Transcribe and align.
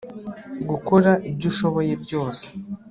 gukora 0.69 1.11
ibyo 1.29 1.45
ushoboye 1.51 1.93
byose 2.03 2.43